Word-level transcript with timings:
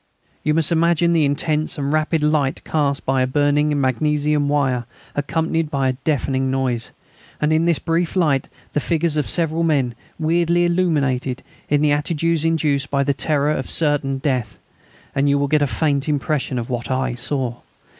You 0.43 0.55
must 0.55 0.71
imagine 0.71 1.13
the 1.13 1.25
intense 1.25 1.77
and 1.77 1.93
rapid 1.93 2.23
light 2.23 2.63
cast 2.63 3.05
by 3.05 3.21
a 3.21 3.27
burning 3.27 3.79
magnesium 3.79 4.49
wire, 4.49 4.85
accompanied 5.15 5.69
by 5.69 5.89
a 5.89 5.93
deafening 5.93 6.49
noise, 6.49 6.89
and 7.39 7.53
in 7.53 7.65
this 7.65 7.77
brief 7.77 8.15
light 8.15 8.47
the 8.73 8.79
figures 8.79 9.15
of 9.15 9.29
several 9.29 9.61
men, 9.61 9.93
weirdly 10.17 10.65
illuminated, 10.65 11.43
in 11.69 11.81
the 11.83 11.91
attitudes 11.91 12.43
induced 12.45 12.89
by 12.89 13.03
the 13.03 13.13
terror 13.13 13.51
of 13.51 13.69
certain 13.69 14.17
death, 14.17 14.57
and 15.13 15.29
you 15.29 15.37
will 15.37 15.47
get 15.47 15.61
a 15.61 15.67
faint 15.67 16.09
impression 16.09 16.57
of 16.57 16.67
what 16.67 16.89
I 16.89 17.13
saw. 17.13 17.57